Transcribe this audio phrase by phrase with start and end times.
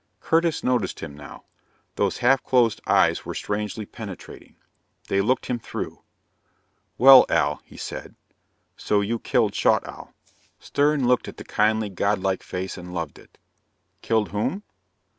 [0.19, 1.43] Curtis noticed him now.
[1.95, 4.55] Those half closed eyes were strangely penetrating.
[5.09, 6.01] They looked him through.
[6.97, 8.15] "Well, Al," he said,
[8.75, 10.15] "so you killed Schaughtowl?"
[10.59, 13.37] Stern looked at the kindly, godlike face and loved it.
[14.01, 14.63] Killed whom?